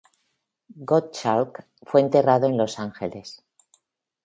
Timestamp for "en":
2.47-2.53, 2.53-2.57